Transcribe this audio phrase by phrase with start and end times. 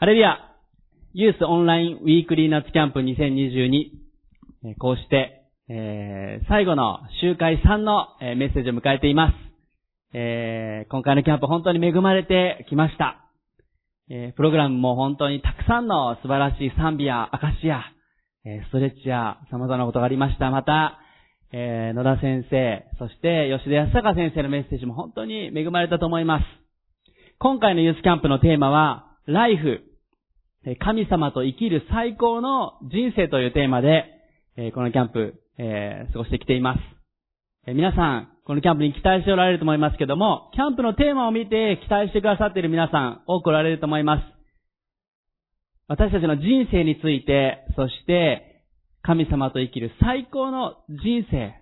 [0.00, 0.38] ハレルヤ
[1.12, 9.34] ユースオンラインウィークリー夏キャンプ2022こうして、えー最後の集会3のえーメッセージを迎えています。
[10.14, 13.28] えー今回のキャンプ本当に恵まれてきました。
[14.08, 17.82] えープログラムも本当にたくさんの素晴らしい賛美や証や、
[18.44, 20.52] えーストレッチや様々なことがありました。
[20.52, 21.00] また、
[21.50, 26.44] えー野田先生、そして吉田康隆先生のメッセージも本当に恵まれたと思います。
[27.40, 29.82] 今回のユースキャンプのテーマは、ライフ、
[30.76, 34.04] 神様と生きる最高の人生というテーマで、
[34.74, 35.40] このキャンプ、
[36.12, 36.76] 過ごしてきていま
[37.66, 37.72] す。
[37.74, 44.24] 皆さん、このキャンプに期待しておられると思いますけども、キャンプのテーマを見て期待してくださっている皆さん、多くおられると思います。
[45.86, 48.62] 私たちの人生について、そして、
[49.02, 51.54] 神様と生きる最高の人生、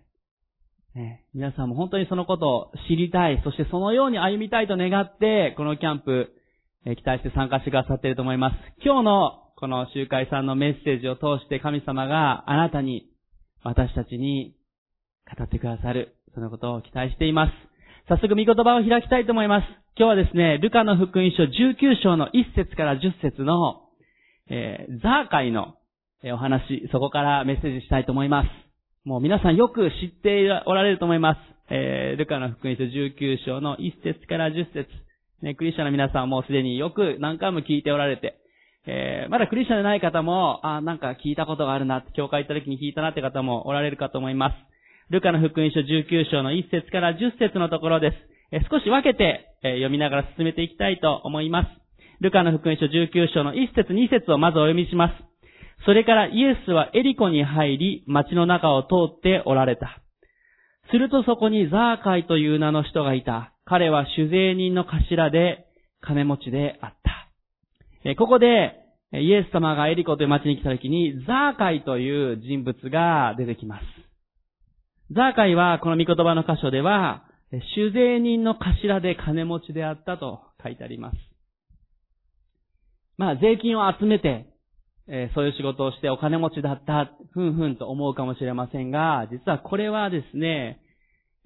[1.35, 6.33] 皆さんも本当にそのことを知りたい、そしてそのように歩みたいと願って、このキャンプ、
[6.89, 8.55] え期待して参加してくださっていると思います。
[8.85, 13.11] 今日のこの集会さんのメッセージを通して神様があなたに、
[13.65, 14.55] 私たちに
[15.37, 17.53] 語ってくださる、そのことを期待しています。
[18.09, 19.65] 早速、御言葉を開きたいと思います。
[19.99, 23.89] 今日はですね、ルカの福音書19章の1節から10節の、
[24.49, 25.75] えーザーカイの
[26.23, 28.49] お話、そこからメッセージしたいと思います。
[29.05, 31.39] もう皆さんよく知っておられると思います。
[31.69, 34.87] えールカの福音書19章の1節から10節
[35.43, 38.39] ね、クリスチャンの皆さんもすでによく何回も聞いておられて、
[38.87, 44.55] えーまだクリスチャンでない方も、あ、なんか聞いたことがあるな、教会行った時に聞いたなって方もおられるかと思います。
[45.11, 48.17] ルカの福音書19章の1節から10節のところです。
[48.53, 51.69] えー少し分けて、えー読みながら進めていきたいと思います。
[52.21, 55.15] ルカの福音書19章の1節2節をまずお読みします。
[55.85, 60.01] それからイエスはエリコに入り、町の中を通っておられた。
[60.91, 63.53] するとそこにザーカイという名の人がいた。
[63.67, 65.67] 彼は酒税人の頭で、
[66.01, 68.15] 金持ちであった。
[68.15, 68.77] ここで、
[69.13, 73.85] イエス様がエリコという町に来た時に、ザーカイという人物が出てきます。
[75.13, 81.17] ザーカイは、この御言葉の箇所では、えー酒税人の頭で金持ちであったと書いてあります。
[83.17, 84.47] まあ、税金を集めて、
[85.09, 90.81] えそういう仕事をしてお金持ちだった、ふんふんと思うかもしれませんが、実はこれはですね、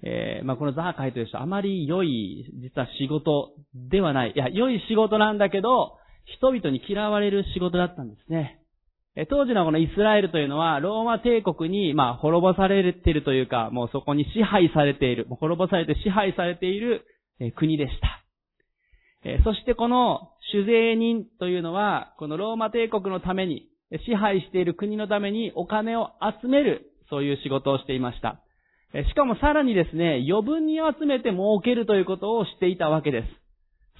[0.03, 4.33] えーまあこのザーカイという人、あまり良い、実は仕事ではない。
[4.35, 8.61] いや、良い仕事なんだけど、人々に嫌われる仕事だったんですね。
[9.15, 17.05] え当時のこのイスラエルというのは、ローマ帝国に、まあ、滅ぼされているというか、もうそこに支配されている、滅ぼされて支配されている、
[17.39, 18.23] え国でした。
[19.23, 23.67] えそしてこの酒税人というのは、このローマ帝国のために、
[24.05, 28.41] 支配している国のためにお金を集める、そういう仕事をしていました。
[28.93, 33.27] しかもさらにですね、余分に集めて儲けるということをしていたわけです。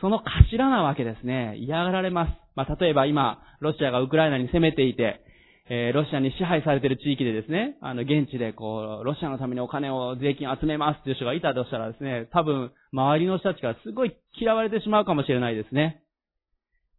[0.01, 1.55] その頭なわけですね。
[1.57, 2.31] 嫌がられます。
[2.55, 5.21] まあ、例えば今、ロシアがウクライナに攻めていて、
[5.69, 16.01] えーロシアに支配されている地域でですね、あの、現地でこう、ロシアのためにお金を、税金集めますっていう人がいたとしたらですね、多分、周りの人たちからすごい嫌われてしまうかもしれないですね。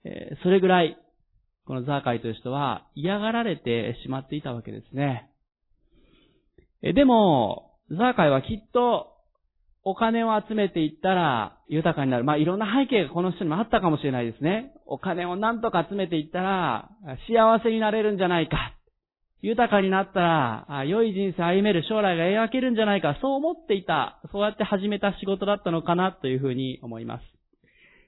[0.04, 0.96] えーそれぐらい、
[1.66, 5.28] このザーカイという人は嫌がられてしまっていたわけですね。
[6.82, 9.08] えでも、ザーカイはきっと、
[9.84, 12.24] お金を集めていったら豊かになる。
[12.24, 14.72] まあ、いろんな背景がこの人にもあったかもしれないですね。
[14.86, 16.88] お金をなんとか集めていったら、
[17.28, 18.74] 幸せになれるんじゃないか。
[19.40, 23.18] 豊かになったら、良い人生歩める将来が描けるんじゃないか。
[23.20, 24.20] そう思っていた。
[24.30, 27.22] そうやって始めた仕事だったのかなというふうに思います。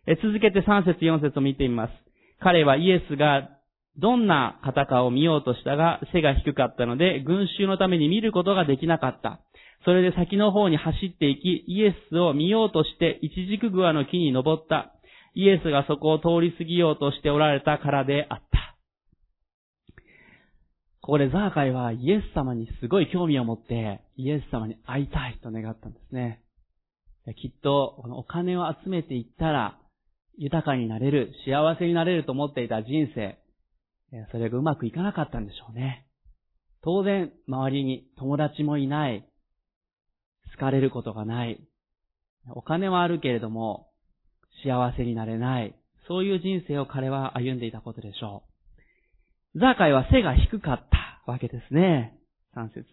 [0.07, 1.93] え続けて3節4節を見てみます。
[2.39, 3.51] 彼はイエスが
[3.97, 9.41] どんな方かを見ようとしたが、背が低かったので、群衆のために見ることができなかった。
[9.85, 14.95] それで先の方に走っていき、イエスを見ようとして、一軸グアの木に登った。
[15.35, 18.77] イエスがそこを通り過ぎようとしておられたからであった。
[21.01, 26.41] ここでザーカイはイエス様にすごい興味を持って、イエス様に会いたいと願ったんですね。
[27.37, 29.79] きっと、このお金を集めていったら、
[30.39, 33.39] 豊かになれる、幸せになれると思っていた人生、
[34.31, 36.07] それがうまくいかなかったんでしょうね。
[36.83, 39.27] 当然、周りに友達もいない、
[40.55, 41.61] 好かれることがない、
[42.55, 43.89] お金はあるけれども、
[44.65, 45.75] 幸せになれない、
[46.09, 48.45] そういう人生を彼は歩んでいたことでしょ
[49.55, 49.61] う。
[49.61, 52.19] ザーカイは背が低かったわけですね。
[52.57, 52.85] 3節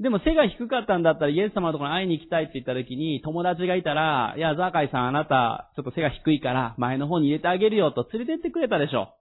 [0.00, 9.14] でも背が低かったんだったらイエス様のところに会いに行きたいって言った時に友達がいたら、いや、ザーカイさんあなた、ちょっと背が低いから前の方に入れてあげるよと連れてってくれたでしょ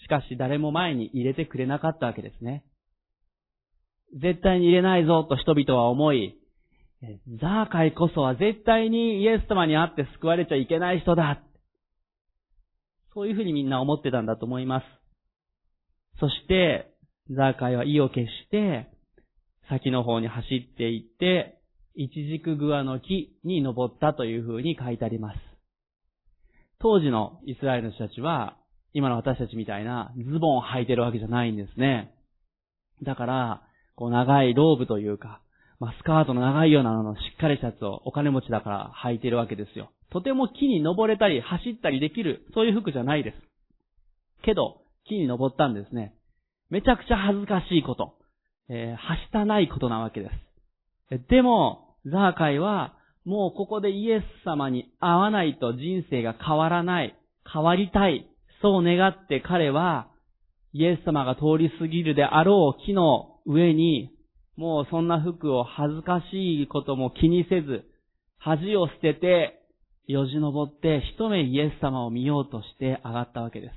[0.00, 0.02] う。
[0.02, 2.64] しかし誰も前に入れてくれなかったわけですね。
[4.20, 6.39] 絶対に入れないぞと人々は思い、
[7.40, 11.42] ザーカイこそは絶対にイエス様に会って救われちゃいけない人だ。
[13.14, 14.84] そういうふうにみんな思ってたんだと思います。
[16.20, 16.92] そして、
[17.30, 18.90] ザーカイは意を決して、
[19.68, 21.58] 先の方に走っていって、
[21.94, 25.38] 一軸グアの木に登ったというふうに書いてあります。
[26.80, 28.56] 当時のイスラエルの人たちは、
[28.92, 32.14] 今の私たちみたいなズボンを履いてるわけじゃないんですね。
[33.02, 33.62] だから、
[33.96, 35.40] こう長いローブというか、
[35.80, 39.90] まあ、スカートの長いようなのしっかりしたやつをお金持ちだから履いてるわけですよ。
[40.12, 43.36] とても木に登れたり走ったりできる、そういう服じゃないです。
[44.44, 46.14] けど、木に登ったんですね。
[46.68, 48.14] めちゃくちゃ恥ずかしいこと、
[48.68, 50.30] えー、はしたないことなわけで
[51.10, 51.28] す。
[51.28, 52.94] でも、ザーカイは、
[53.24, 57.16] もうここでイエス様に会わないと人生が変わらない、
[57.50, 58.28] 変わりたい、
[58.62, 60.08] そう願って彼は、
[60.72, 64.10] イエス様が通り過ぎるであろう木の上に、
[64.60, 67.86] もうそんな服を恥ずかしいことも気にせず、
[68.36, 69.62] 恥を捨てて、
[70.06, 73.70] よじ登って一目イエス様を見ようとして上がったわけで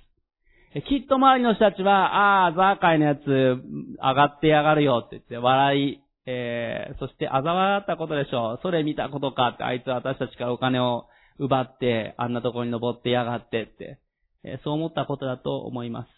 [0.74, 0.82] す。
[0.90, 8.60] きっと周りの人たちは、ああ、ザーカイのやつ上がってやがるよって言って笑い、えー、そして嘲笑ったことでしょう。
[8.62, 11.06] それ見たことかって、あいつは私たちからお金を
[11.40, 14.00] 奪って、あんなところに登ってやがってって、
[14.44, 16.10] えー、そう思ったことだと思います。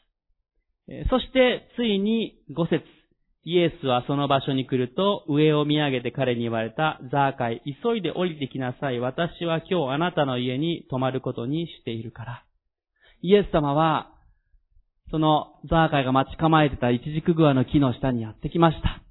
[0.87, 2.83] えー、そして、ついに5節
[3.47, 8.99] イエスはその場所に来ると、上を見上げて彼に言われた、ザーカイ、急いで降りてきなさい。
[8.99, 12.43] 私は今日あなたの家に泊まることにしているから。
[13.21, 14.11] イエス様は、
[15.11, 19.03] そのザーカイが待ち構えてた一軸グアの木の下にやってきました。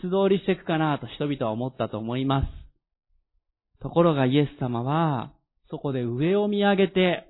[0.00, 2.46] 素通りしていくかなと人々は思ったと思います。
[3.82, 5.32] ところがイエス様は、
[5.68, 7.26] そこで上を見上げて、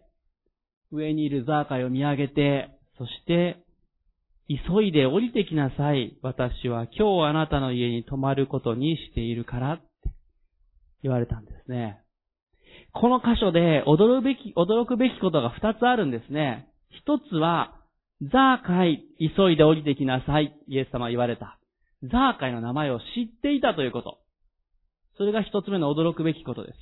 [0.92, 2.68] 上にいるザーカイを見上げて、
[2.98, 3.64] そして、
[4.48, 6.16] 急いで降りてきなさい。
[6.22, 9.84] 私は今日あなたの家に泊まることにしているからって
[11.02, 12.00] 言われたんですね。
[12.94, 16.66] この箇所で驚くべき、驚くべきことが二つあるんですね。
[16.90, 17.74] 一つは、
[18.22, 19.04] ザーカイ、
[19.36, 20.56] 急いで降りてきなさい。
[20.66, 21.58] イエス様は言われた。
[22.02, 24.18] ザーカイの名前を知っていたということ。
[25.18, 26.78] それが一つ目の驚くべきことです。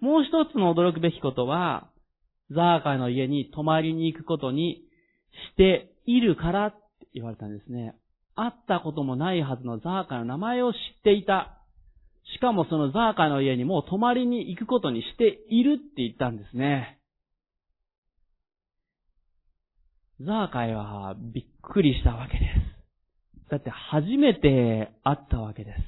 [0.00, 1.88] もう一つの驚くべきことは、
[2.50, 4.82] ザーカイの家に泊まりに行くことに
[5.54, 7.94] しているからって言われたんですね。
[8.34, 11.58] 会ったこともないはずのザーカイの名前を知っていた。
[12.34, 16.98] しかもそのザーカイの家にもう泊まりに行くことにしているって言ったんですね。
[20.20, 22.46] ザーカイはびっくりしたわけで
[23.46, 23.50] す。
[23.50, 25.78] だって初めて会ったわけです。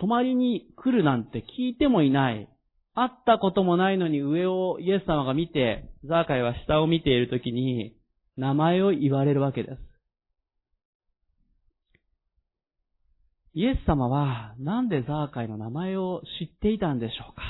[0.00, 2.48] 泊まりに来るなんて聞いてもいない。
[2.94, 7.94] 会ったこともないのに上をイエス様が見て、ザーカイは下を見ているときに、
[8.36, 9.78] 名前を言われるわけです。
[13.54, 17.42] イエス様はなんでザーカイの名前を知っていたんでしょうか？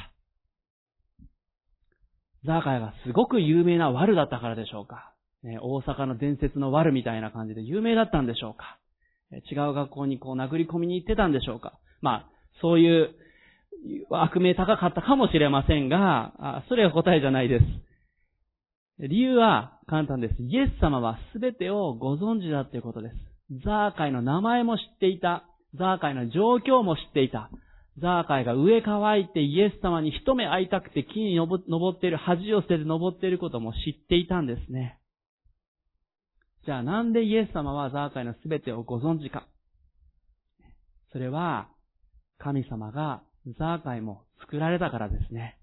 [2.44, 5.14] ザーカイがすごく有名なワルだったからでしょうか、
[5.44, 8.78] ね、大阪の伝説のワルみたいな感じで有名だったんでしょうか？
[9.30, 11.78] 違う学校にこう殴り込みに行ってたんでしょうか？
[12.00, 12.28] まあ、
[12.60, 13.14] そういう
[14.10, 17.64] 悪名高かったかもしれませんが、それは答えじゃないです。
[18.98, 20.34] 理由は簡単です。
[20.38, 23.14] イエス様は全てをご存知だということです。
[23.64, 25.44] ザーカイの名前も知っていた。
[25.78, 27.50] ザーカイの状況も知っていた。
[27.98, 34.98] ザーカイが上乾いてイエス様に一目会いたくて木に登っている、恥を捨てて登っていることも知っていたんですね。
[36.64, 39.46] じゃあなんでイエス様はザーカイの全てをご存知か。
[41.12, 41.68] それは、
[42.38, 43.22] 神様が
[43.58, 45.58] ザーカイも作られたからですね。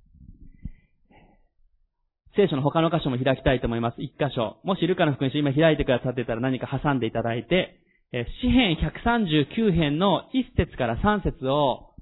[2.39, 4.01] 聖書の他の箇所も開きたいと思います。
[4.01, 4.59] 一箇所。
[4.63, 7.81] もしルカの福音書今開いてくださってたら何か挟んでいただいて、
[8.13, 11.95] え詩編139編の1節から3節を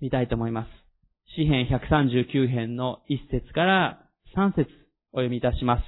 [0.00, 0.68] 見たいと思います。
[1.34, 3.98] 詩編139編の1節から
[4.36, 4.70] 3節
[5.12, 5.82] お読みいたします。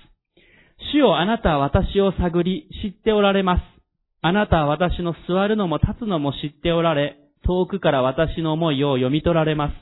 [0.92, 3.62] 主よあなたは私を探り知っておられます。
[4.22, 9.74] あなたは私の座るのも立つのも知っておられ、遠くから私の思いを読み取られます。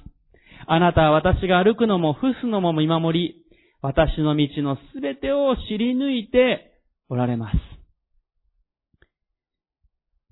[0.67, 3.42] あなたは私が歩くのも伏すのも見守り、
[3.83, 7.57] 私の道のすべてを知り抜いておられます。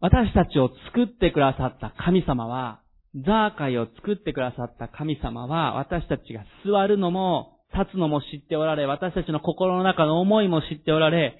[0.00, 2.80] 私たちを作ってくださった神様は、
[3.14, 11.37] ザーカイを作ってくださった神様は、私たちが座るのも、立つのも知っておられ、私たちの心の中の思いも知っておられ、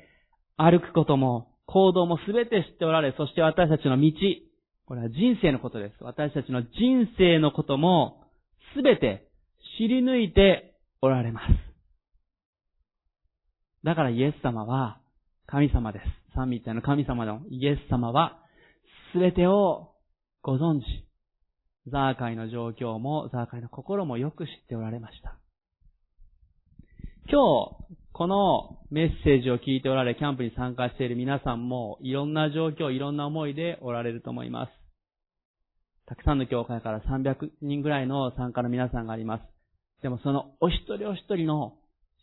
[0.57, 4.13] 歩くことも、行動もすべて知っておられ、そして私たちの道、
[4.87, 6.03] これは人生のことです。
[6.03, 8.25] 私たちの人生のことも、
[8.75, 9.29] すべて
[9.79, 11.70] 知り抜いておられます。
[13.85, 15.01] だからイエス様は
[15.47, 16.05] 神様です。
[16.35, 18.39] 三位一体の神様のイエス様は
[19.13, 19.93] すべてを
[20.43, 20.85] ご存知。
[21.91, 25.39] ザーカイの状況もザーカイの心もよく知っておられました。
[27.31, 34.73] 今日、このメッセージを聞いておられ、キャンプに参加している皆さんも、いろんな状況、いろんな思いでおられると思います。
[36.07, 39.45] たくさんの教会から300人ぐらいの参加の皆さんがあります。
[40.03, 41.75] でもそのお一人お一人の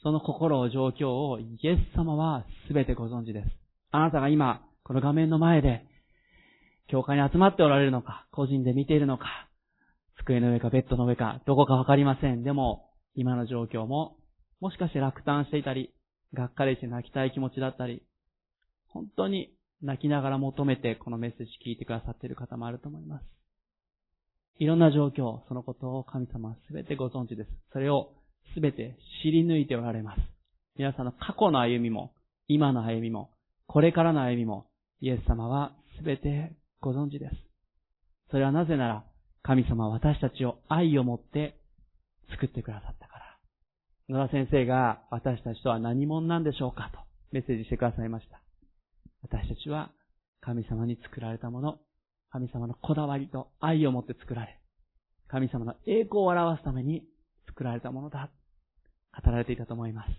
[0.04, 3.50] その心を状況をイエス様は全てご存知です。
[3.92, 5.86] あなたが今、この画面の前で、
[6.88, 9.50] 教会に集まっておられるのか、個人で見ているのか、
[10.20, 12.44] 机の上かベッドの上か、どこかわかりません。
[12.44, 14.18] でも、今の状況も、
[14.62, 15.94] もしかして落胆していたり、
[16.34, 18.04] がっかりして泣きたい気持ちだったり、
[18.88, 23.24] 本当に泣きながら求めてこのメッセージ聞いてくださっている方もあると思います。
[24.60, 27.50] いろんな状況、そのことを神様はすべてご存知です。
[27.72, 28.17] それを
[28.54, 30.22] すべて知り抜いておられます。
[30.78, 32.14] 皆さんの過去の歩みも、
[32.48, 33.32] 今の歩みも、
[33.68, 34.68] これからの歩みも、
[35.02, 37.36] イエス様はすべてご存知です。
[38.30, 39.04] それはなぜなら、
[39.44, 41.60] 神様は私たちを愛を持って
[42.32, 43.38] 作ってくださったから。
[44.10, 47.00] 野田先生が私たちとは何者なんでしょうかと
[47.32, 48.42] メッセージしてくださいました。
[49.22, 49.92] 私たちは
[50.42, 51.80] 神様に作られたもの、
[52.32, 54.60] 神様のこだわりと愛を持って作られ、
[55.28, 57.04] 神様の栄光を表すために
[57.48, 58.30] 作られたものだ。
[59.24, 60.10] 語られていたと思います。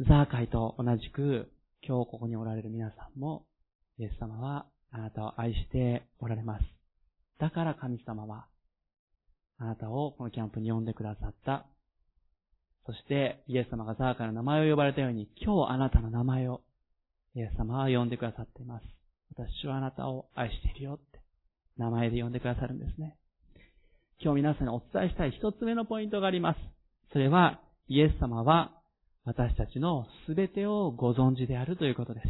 [0.00, 1.50] ザーカイと同じく、
[1.82, 3.46] 今日ここにおられる皆さんも、
[3.98, 6.64] イエス様はあなたを愛しておられます。
[7.38, 8.46] だから神様は、
[9.58, 11.66] あなたをこのキャンプに呼んでくださった。
[12.84, 16.60] そして、イエス様がザーカイの名前を呼ばれたように、今日あなたの名前を、
[17.34, 18.84] イエス様は呼んでくださっています。
[19.34, 21.20] 私はあなたを愛しているよって、
[21.78, 23.16] 名前で呼んでくださるんですね。
[24.22, 26.58] 今日皆さんにお伝えしたい一つ目のポイントがあります。
[27.12, 28.72] それは、イエス様は
[29.24, 32.26] 私たちのすべてをご存知であるということです。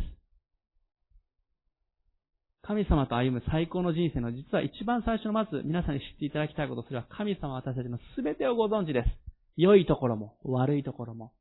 [2.62, 9.08] 神様と歩む最高の人生の実は一番最初のまず皆さんに知っていただきたいこと、それは神様は私たちのすべてをご存知です。
[9.56, 11.32] 良いところも悪いところも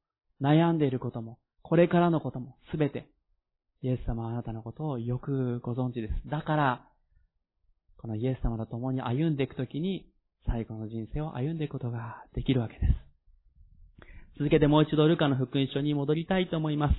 [0.41, 3.09] 悩んでいることもこれからのこともすべて
[3.81, 6.29] イエス様はあなたのことをよくご存知です。
[6.29, 6.87] だから、
[7.97, 10.07] このイエス様と共に歩んでいくときに
[10.47, 12.93] 最後の人生を歩んでいくことができるわけです。
[14.37, 16.95] 続けてもう一度ルカの福音書に戻りたいと思います。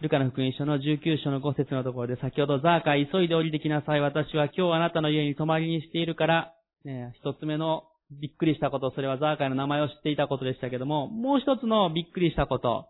[0.00, 4.00] ルカの福音書の19章の5節のところで先ほどザーカー急いで降りてきなさい。
[4.00, 12.88] 私は今日あなたの家に泊まりにしているから、ね、一つ目のびっくりしたこと、それはザーカーの名前を知っていたことでしたけども、もう一つのびっくりしたこと、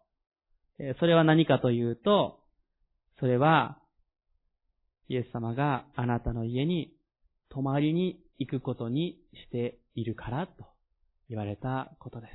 [0.98, 2.38] それは何かというと、
[3.18, 3.78] それは、
[5.08, 6.92] イエス様があなたの家に
[7.50, 10.64] 泊まりに行くことにしているからと
[11.28, 12.32] 言われたことです。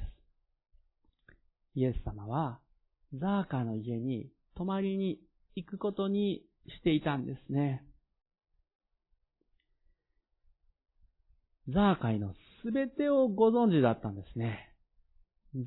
[1.73, 2.59] イエス様は
[3.13, 5.19] ザーカーの家に泊まりに
[5.55, 7.83] 行くことにしていたんですね。
[11.69, 12.33] ザーカイの
[12.63, 14.71] すべてをご存知だったんですね。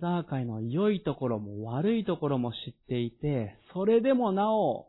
[0.01, 4.87] ザーカイの良いところも悪いところも知っていて、それでもなお、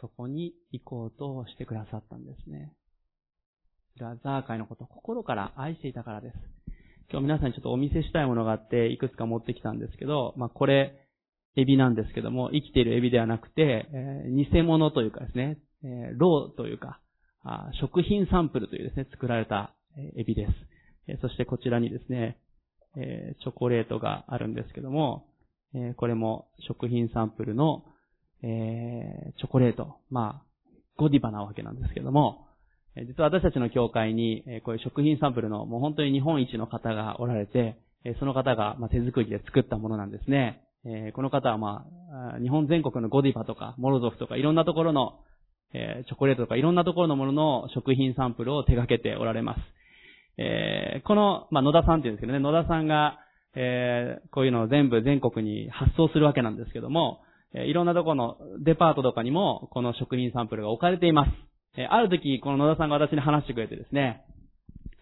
[0.00, 2.72] そこに行こうとしてくださったんですね。
[3.98, 6.34] がザーカイのことを心から愛していたからです。
[7.10, 10.98] 今日皆さんにちょっとお見せしたいものがあって、いくつか持ってきたんですけど、まあこれ、
[11.56, 16.98] エビなんですけども、生きているエビではなくて、えー、偽物というかですね、えー、ローというか
[17.44, 19.74] あ、食品サンプルというですね、作られた
[20.16, 20.52] エビです。
[21.06, 22.38] えー、そしてこちらにですね、
[22.96, 25.26] えー、チョコレートがあるんですけども、
[25.74, 27.84] えー、これも食品サンプルの、
[28.42, 29.98] えー、チョコレート。
[30.10, 32.43] まあ、ゴディバなわけなんですけども、
[32.96, 37.76] 実は私たちの教会に、こういう食品サンプルのもう本当に日本一の方がおられて、
[38.20, 40.60] その方が手作りで作ったものなんですね。
[41.14, 41.86] この方はま
[42.36, 45.14] あ、日本全国のゴディバとか、モロゾフとかいろんなところの、
[45.72, 51.02] チョコレートとかいろんなところのものの食品サンプルを手掛けておられます。
[51.04, 53.18] この、まあ、野田さんって言うんですけどね、野田さんが、
[54.30, 57.22] こういうのを全部全国に発送するわけなんですけども、
[57.54, 61.30] いろんなところのデパートとかにもこの食品サンプルが置かれています。
[61.76, 64.24] えある時、この野田さんが私に話してくれてですね、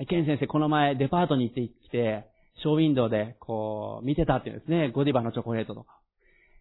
[0.08, 2.26] ケン先生、この前デパートに行ってきて、
[2.62, 5.98] ショーウィンドウでこう見てたっていうんですね、ゴディバのチョコレートとか。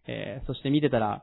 [0.06, 1.22] えー、そして見てたら、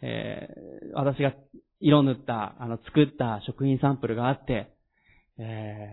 [0.00, 1.32] えー、私が
[1.80, 4.73] 色塗った、あの、作った食品サンプルがあって、
[5.38, 5.90] え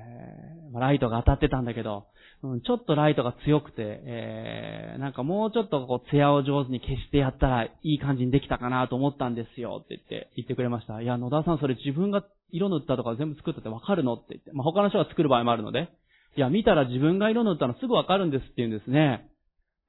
[0.74, 2.06] ー、ライトが当たってたんだけど、
[2.44, 11.02] うん、ちょっとライトが強くて、えー、なんかもうちょっとこう、艶を上手に消してやったらいい感じにできたかなと思ったんですよって言って、言ってくれました。
[11.02, 14.52] いや、野田さんそれ自分が色塗ったとか全部作ったってわかるのって言って。
[14.54, 15.90] まあ、他の人が作る場合もあるので。
[16.38, 19.28] いや、見たら自分が色塗ったのすぐわかるんですって言うんですね。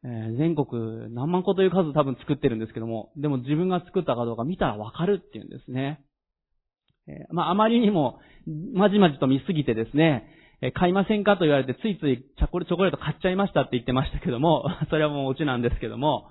[0.05, 6.05] えー、全国何万個という数多分作ってるんですけども、でも自分が作ったかどうか見たらわかるって言うんですね。
[7.09, 8.21] え、まあ、あまりにも、
[8.75, 10.29] まじまじと見すぎてですね、
[10.63, 16.31] え買いませんかと言われてついついチョコレート買っちゃいましたって言ってましたけども、 それはもうオチなんですけども、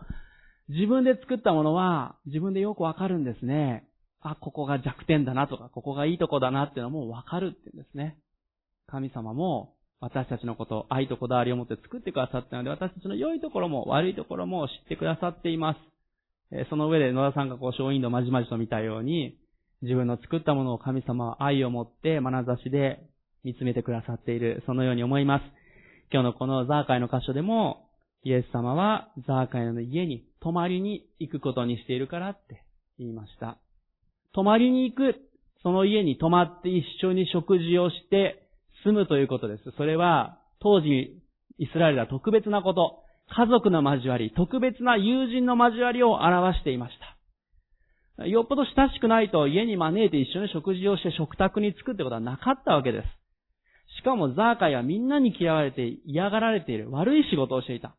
[0.69, 3.83] 自分で作ったものは自分でよくわかるんですね。
[4.21, 8.17] あ、ここが弱点だなとか、ここがいいとこだなっていうのもわかるって言うんですね。
[8.87, 16.69] 神様も私たちのことを愛とこだわりを持って作ってくださったので、私たちの良いところも悪いところも知ってくださっています。
[16.69, 19.37] その上で野田さんがこう、小インドまじまじと見たように、
[19.81, 23.01] 自分の作ったものを神様は愛を持って眼差しで
[23.43, 25.43] 見つめてくださっている、そのように思います。
[26.11, 27.89] 今日のこのザーカイの箇所でも、
[28.23, 32.63] イエス様はザーカイの家に泊まりに行くことにしているからって
[32.99, 33.57] 言いました。
[34.33, 35.15] 泊まりに行く、
[35.63, 38.47] その家に泊まって一緒に食事をして
[38.83, 39.71] 住むということです。
[39.77, 41.21] それは当時
[41.57, 47.10] イスラエルは特別なこと、家族の交わり、特別な友人の交わりを表していました。
[48.17, 53.05] よっぽど親しくないと家に招いて一緒に食事をして食卓に作ってことはなかったわけです。
[53.99, 57.95] しかもザーカイはみんなに嫌われて嫌がられている悪い仕事をしていた。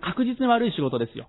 [0.00, 1.28] 確実に悪い仕事ですよ。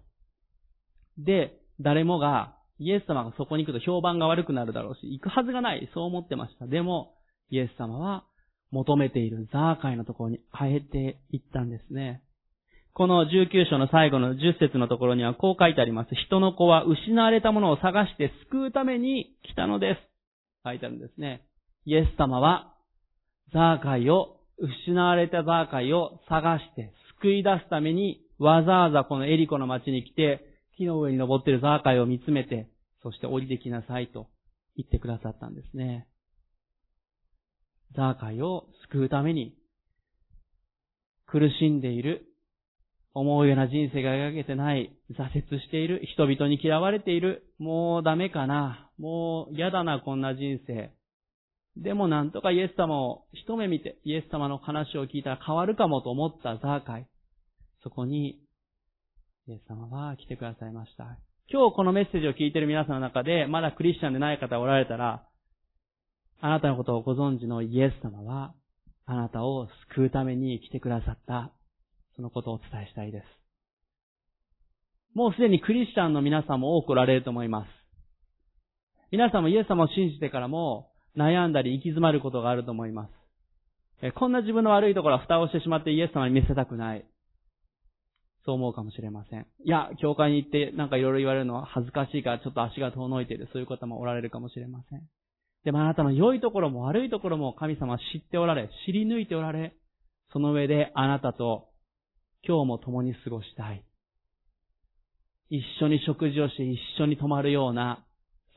[1.17, 5.89] で、誰もが、イエス様がそこに行くと評判が悪くなるだろうし、行くはずがない。
[5.93, 6.65] そう思ってました。
[6.65, 7.15] でも、
[7.49, 8.25] イエス様は
[8.71, 12.23] 求めているザーカイのところに変えていったんですね。
[12.93, 16.09] この19章の最後の10節のところにはこう書いてあります。
[16.27, 19.99] 人の子は失われたものを探して救うために来たのです。
[20.63, 21.41] 書いてあるんですね。
[21.85, 22.73] イエス様は
[23.53, 30.45] ザーカイを、失われたザーカイを探して救い出すために、わざわざこのエリコの町に来て、
[30.77, 32.69] 木の上に登っているザーカイを見つめて、
[33.01, 34.27] そして降りてきなさいと
[34.75, 36.07] 言ってくださったんですね。
[37.95, 39.55] ザーカイを救うために、
[41.27, 42.25] 苦しんでいる、
[43.13, 50.91] 思うような人生が描けてない、挫折している、人々に嫌われている、もうダメかな、もう嫌だなこんな人生、
[51.77, 57.07] でもなんとかイエス様を一目見て、イエス様の話を聞いたら変わるかもと思ったザーカイ。
[57.81, 58.39] そこに、
[59.47, 61.17] イエス様は来てくださいました。
[61.51, 65.27] 今日このメッセージを聞いている皆さんの中で、まだクリスチャンでない方がおられたら、
[66.41, 68.53] あなたのことをご存知のイエス様は、
[69.05, 71.51] あなたを救うために来てくださった、
[72.15, 73.25] そのことをお伝えしたいです。
[75.13, 77.67] もうすでにクリスチャンの皆さんも多くおられると思います。
[79.11, 84.11] 皆さんもイエス様を信じてからも、悩んだり行き詰まることがあると思います。
[84.15, 87.05] こんな自分の悪いところは蓋をしてしまってイエス様に見せたくない。
[88.45, 89.45] そう思うかもしれません。
[89.63, 93.47] いや、教会に行ってなんかいろいろ言われるのは恥ずかしいからちょっと足が遠のいている。
[93.53, 95.01] そういう方もおられるかもしれません。
[95.63, 99.73] でもあなたの良いところも悪いところも神様は知っておられ、知り抜いておられ、
[100.33, 101.69] その上であなたと
[102.45, 103.83] 今日も共に過ごしたい。
[105.49, 108.05] 一緒に食事をして一緒に泊まるような、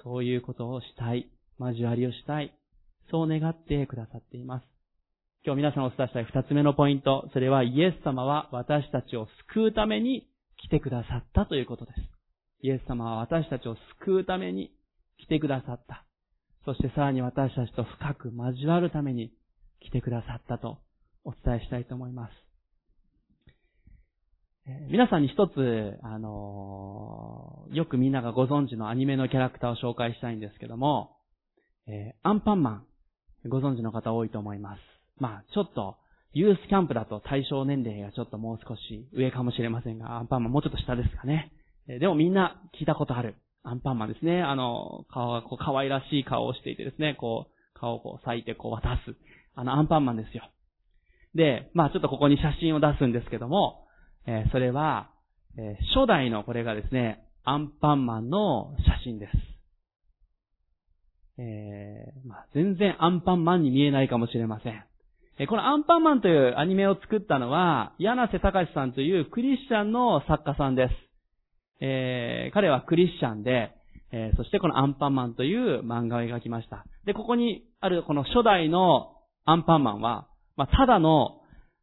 [0.03, 1.29] そういうことをしたい。
[1.59, 2.53] 交わりをしたい。
[3.11, 4.67] そう願ってくださっています。
[5.45, 10.27] 今日皆さんお伝えしたい二つ目のポイント、それはイエス様は私たちを救うために
[10.59, 11.99] 来てくださったということです。
[12.63, 14.73] イエス様は私たちを救うために
[15.19, 16.05] 来てくださった。
[16.65, 19.31] そしてさらに私たちと深く交わるために
[19.81, 20.79] 来てくださったと
[21.25, 22.46] お伝えしたいと思います。
[24.89, 31.17] 皆さんに一つ、あのよくみんながご存知のアニメのキャラクターを紹介したいんですけども、
[31.87, 32.85] え、アンパンマン、
[33.49, 34.81] ご存知の方多いと思います。
[35.19, 35.99] まあ、ちょっと、
[36.33, 41.53] ユースキャンプだと対象年齢がちょっともう少し上かもしれませんが、アンパンマンもうちょっと下ですかね。
[41.89, 43.37] え、でもみんな聞いたことある。
[43.63, 44.43] アンパンマンですね。
[44.43, 49.17] あの、顔がこう可愛らしい顔をしていてですね、こう、顔をこう裂いてこう渡す。
[49.55, 50.51] あの、アンパンマンですよ。
[51.37, 53.86] で、まあちょっとここに写真を出すんですけども、
[54.27, 55.11] えー、それは、
[55.59, 59.33] えー、初代のこれがですね、アンパンマンの写真です。
[61.39, 64.85] えー、まあ、全然アンパンマンに見えないかもしれません。
[65.39, 70.95] えこのアンパンマンというアニメを作ったのは、柳瀬隆さんというクリスチャンの作家さんです。
[71.81, 73.73] えー、彼はクリスチャンで、
[74.13, 76.87] えー、そしてこのアンパンマンという漫画を描きました。
[77.05, 79.13] で、ここにあるこの初代の
[79.45, 81.43] アンパンマンは、まあ、ただの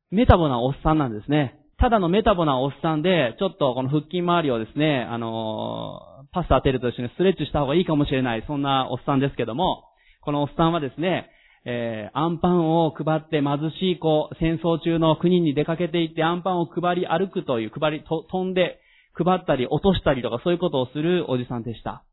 [0.10, 1.60] メタボなおっさんなんですね。
[1.79, 9.83] ただのメタボなおっさんで、ちょっとこの腹筋周りをですね、あのーパスタ当てると一緒にストレッチした方がいいかもしれない、そんなおっさんですけども、
[10.21, 11.29] このおっさんはですね、
[11.65, 18.79] えー、アンパンを配って貧しい子、戦争中の国に出かけていってアンパンを配り歩くという、配り、と飛んで
[19.13, 22.03] 配ったり落としたりとかそういうことをするおじさんでした。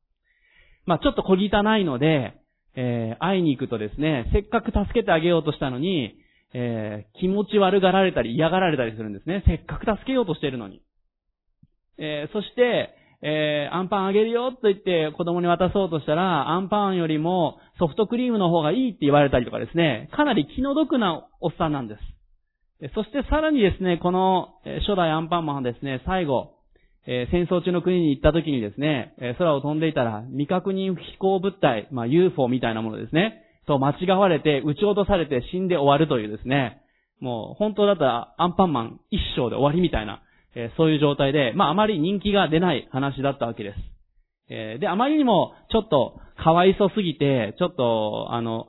[0.85, 2.35] まあちょっと小汚いので、
[2.77, 6.15] えー、会いに行くとですね、せっかく助けてあげようとしたのに、
[6.53, 9.43] えー、気持ち悪がられたり嫌がられたりするんですね。
[9.47, 10.83] せっかく助けようとしているのに。
[11.99, 22.01] えー、そして、えー、アンパンあげるよと言って子供に渡そうとしたら、アンパンよりもソフトクリームの方がいいって言われたりとかですね、かなり気の毒なおっさんなんです。
[22.95, 24.49] そしてさらにですね、この
[24.87, 26.55] 初代アンパンマンはですね、最後、
[27.07, 36.83] えー、戦争中の国に行った時にですね、え、空を飛んでいたら未確認飛行物体、まあ UFO みたいなものですね、と間違われて撃ち落とされて死んで終わるというですね、
[37.21, 40.23] もう本当だったらアンパンマン一生で終わりみたいな、
[40.55, 43.77] えー、そういう状態で、まああまり人気が出ない話だったわけです。
[44.51, 48.67] えー、で、あまりにもちょっとかわいそすぎて、ちょっと、あの、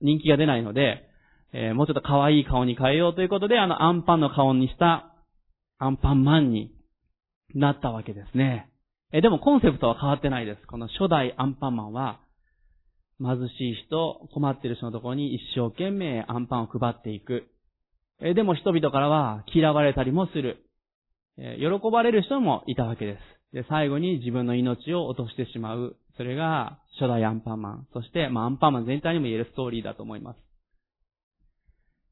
[0.00, 1.08] 人気が出ないので、
[1.52, 5.14] えー、もうちょっと可愛い顔に変えようということで、あのアンパンの顔にした
[5.78, 6.70] アンパンマンに
[7.54, 8.70] なったわけですね。
[9.12, 10.66] え、でもコンセプトは変わってないです。
[10.66, 12.20] この初代アンパンマンは、
[13.20, 17.48] 貧しい人、困っている人のところに一生懸命アンパンを配っていく。
[18.20, 20.64] でも人々からは嫌われたりもする。
[21.36, 23.18] 喜ばれる人もいたわけで
[23.52, 23.54] す。
[23.54, 25.96] で、最後に自分の命を落としてしまう。
[26.16, 27.86] それが初代アンパンマン。
[27.92, 30.38] そして、まあ、アンパンマン全体にも言えるストーリーだと思います。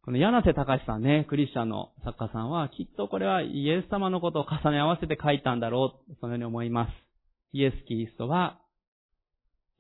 [0.04, 6.90] この柳瀬隆さんね、クリスチャンの作家さんは、きっとこれはイエス様のことを重ね合わせて書いたんだろう、そのように思います。
[7.52, 8.60] イエス・キリストは、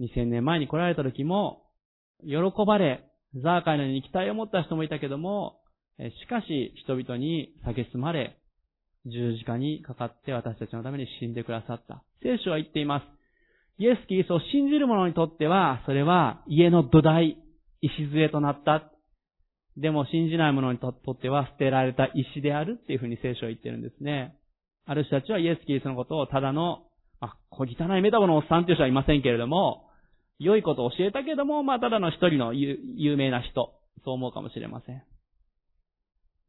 [0.00, 1.62] 2000年前に来られた時も、
[2.22, 3.04] 喜ばれ、
[3.42, 5.60] ザーカイのに期待を持った人もいたけども、
[5.98, 8.36] しかし人々に蔑まれ、
[9.06, 12.02] 十字架にかかって私たちのために死んでくださった。
[12.22, 13.04] 聖書は言っています。
[13.78, 17.36] イエス・キリストを信じる者にとっては、それは家の土台、
[17.82, 18.90] 礎となった。
[19.76, 24.36] でも信じない者にとっては捨てられた石であるっていうふうに聖書は言ってるんですね。
[24.86, 26.83] ある人たちはイエス・キリストのことをただの、
[27.24, 29.88] あ、小汚いメタボのおっさんっていう人はいませんけれども、
[30.38, 33.72] 良いことを教えたけども、まあただの一人の有名な人、
[34.04, 35.02] そう思うかもしれません。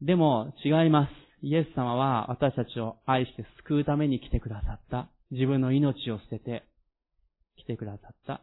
[0.02, 1.10] でも違います。
[1.42, 5.08] イエス様は私たちを愛して救うために来てくださった。
[5.30, 6.64] 自分の命を捨てて
[7.56, 8.42] 来てくださった。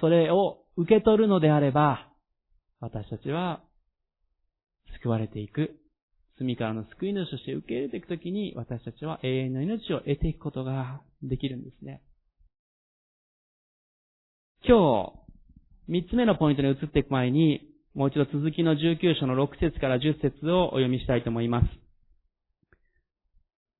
[0.00, 2.08] それを受け取るのであれば、
[2.80, 3.60] 私たちは
[5.02, 5.76] 救われていく。
[6.38, 12.02] 罪からの救い主として受け入れていくときに、私たちは永遠の命を得ていくことができるんですね。
[14.66, 15.12] 今日、
[15.88, 21.66] 三つ目のポイントに移っていく前に、もう一度続きの19章の6節から10節をお読みしたいと思います。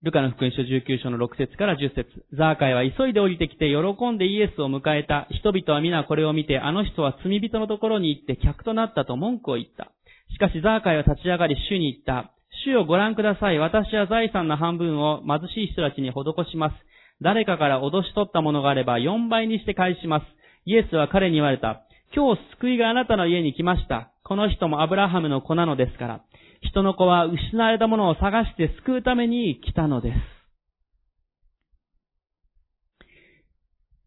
[0.02, 5.26] ルカの福音書19章の6節から10節ザーカイは急いで降りてきて喜んでイエスを迎えた。
[5.30, 9.90] 人々は皆これを見て、あの人は罪人のところに行って客となったと文句を言った。
[10.30, 12.32] しかしザーカイは立ち上がり主に言った。
[12.64, 13.58] 主をご覧ください。
[13.58, 16.74] 私は財産の半分を貧しい人たちに施します。
[17.20, 20.26] 誰かから脅し取ったものがあれば4倍にして返します。
[20.64, 21.82] イエスは彼に言われた。
[22.14, 24.12] 今日救いがあなたの家に来ました。
[24.24, 26.24] この人もアブラハムの子なのですから。
[26.62, 30.16] 人の子は失われたものを探して救うために来たのです。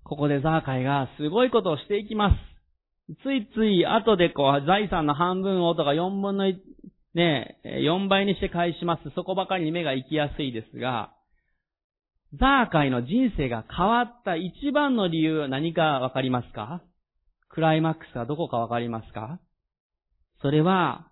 [0.03, 3.15] ここでザーカイがすごいことをしていきます。
[3.23, 6.55] ついつい後でこう、財産の半分をとか4分の1、
[7.13, 9.09] ね、4倍にして返します。
[9.15, 11.13] そこばかりに目が行きやすいですが、
[12.39, 16.81] ザーカイの人生が変わった一番の理由は何かわかりますか？
[17.49, 19.39] クライマックスはどこかわかりますか？
[20.41, 21.09] それは、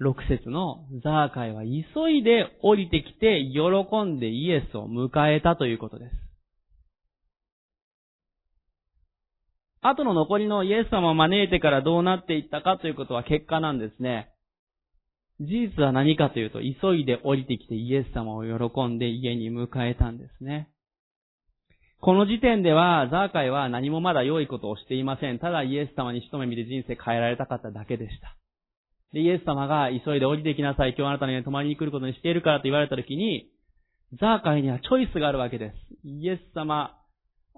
[0.00, 6.12] 6節のザーカイは急いで降りてきて喜んでイエスを迎えたということです。
[9.82, 14.30] 後の残りのイエス様を招いてからどうなっていったかということは結果なんですね。
[15.40, 20.68] 事実は何かというと、急いで降りてきてイエス様を喜んで家に迎えたんですね。
[22.02, 25.38] この時点では、ザーカイは何もまだ良いことをしていません。
[25.38, 28.36] ただイエス様に一目見て人生変えられたかっただけでした。
[29.12, 30.94] で、イエス様が急いで降りてきなさい。
[30.96, 33.50] 今日あなたの家に泊まりに来ることにしているからと言われたときに、
[34.20, 35.74] ザーカイにはチョイスがあるわけです。
[36.04, 36.96] イエス様、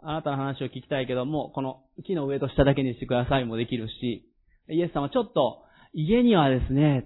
[0.03, 4.29] あなたの話を聞きたいけども、この木の上と下だけにしてくださいもできるし、
[4.69, 5.63] イエス様ちょっと、
[5.95, 7.05] 家にはですね、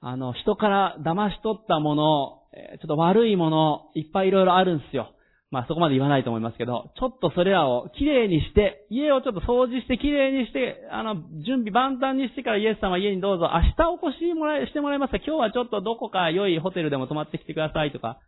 [0.00, 2.42] あの、人から騙し取ったもの、
[2.80, 5.12] ちょっと悪いもの、いっぱいいろいろあるんですよ。
[5.50, 18.18] まあそこまで言わないと思いますけど、ちょっとそれらをきれいにして、家をちょっと掃除してきれいにして、あの、準備万端にしてからイエス様家にどうぞ、明日お越しもらえ、してもらえますか今日はちょっとどこか良いホテルでも泊まってきてくださいとか、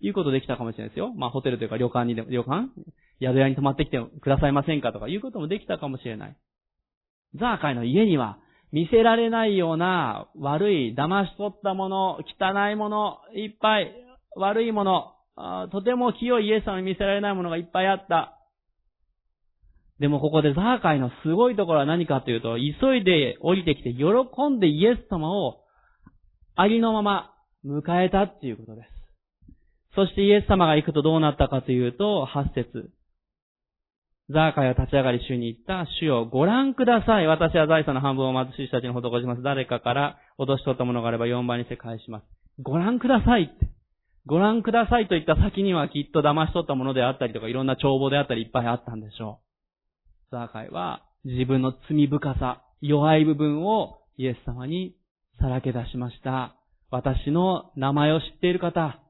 [0.00, 1.12] いうことできたかもしれないですよ。
[1.16, 2.68] まあホテルというか旅館にでも、旅館？
[3.22, 6.36] 宿屋に泊まってきてくださいませんかとかいうこともできたかもしれない。
[7.40, 8.38] ザーカイの家には
[8.72, 13.92] 見せられないような悪い、騙し取ったもの、汚いもの、いっぱい
[14.36, 15.12] 悪いもの、
[15.70, 18.32] とても清いイエス様に見せられないものがいっぱいあった。
[19.98, 24.04] でもここでザーカイのすごいところは何かというと、急いで降りてきて喜
[24.50, 25.62] んでイエス様を
[26.54, 27.32] ありのまま
[27.64, 28.88] 迎えたっていうことです。
[29.94, 32.90] そしてイエス様が行くとどうなったかというと、8節
[34.28, 37.26] ザーカイは立ち上がり主に言った、主よ、ご覧ください。
[37.28, 39.42] 私は財産の半分を貧しい人たちに施します。
[39.42, 42.24] 誰かから脅し取ったものがあれば4倍にして返します。
[42.60, 43.70] ご覧くださいって。
[44.26, 49.38] ご覧くださいと言った先にはきっと騙し取ったものであったりとか、いろんな帳簿であったりいっぱいあったんでしょ
[50.30, 50.30] う。
[50.32, 54.96] ザーカイは自分の罪深さ、弱い部分をイエス様に
[55.38, 56.56] さらけ出しました。
[56.90, 59.00] 私の名前を知っている方、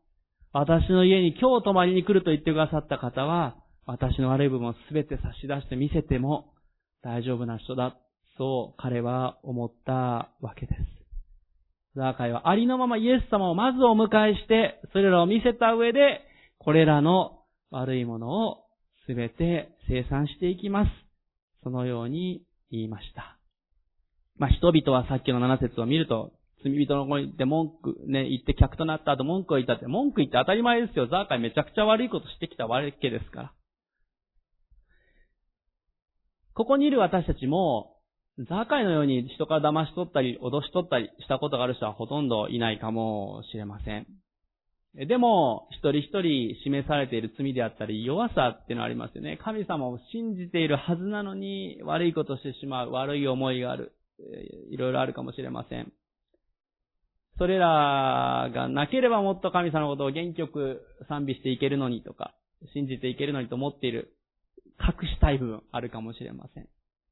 [0.53, 6.53] 私の家に今日泊まりに来ると言ってくださった方は、私の悪い部分をすべて差し出して見せても
[7.03, 7.97] 大丈夫な人だ。
[8.37, 9.93] そう彼は思った
[10.41, 10.97] わけです。
[11.95, 16.21] ザーカイはありのままイエス様をまずお迎えして、それらを見せた上で、
[16.59, 17.39] これらの
[17.71, 18.65] 悪いものを
[19.07, 20.91] すべて生産していきます。
[21.63, 23.39] そのように言いました。
[24.37, 31.07] まあ、人々はさっきの7節を見ると、罪人の子に行って文句ね、言って客となった後文句を言ったって、文句言って当たり前ですよ。
[31.07, 33.53] ザーカイめちゃくちゃ悪いことしてきたわけですから。
[36.57, 37.99] ここにいる私たちも、
[38.49, 44.07] ザーカイのように人から騙し取ったり、脅し取ったりしたことがある人はほとんどいないかもしれません。
[44.95, 49.39] でも、一人一人示されている罪であったり、弱さっていうのはありますよね。
[49.45, 53.93] 神様を信じているはずなのに、悪いことをしてしまう、悪い思いがある。
[54.71, 55.93] いろいろあるかもしれません。
[57.37, 62.35] それらがなければもっと神様のことを元気よく賛美していけるのにとか、
[62.73, 64.16] 信じていけるのにと思っている
[64.81, 66.69] 隠したい部分あるかもしれません。